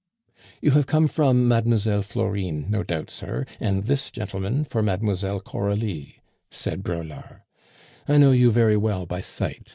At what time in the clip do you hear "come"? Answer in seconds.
0.87-1.07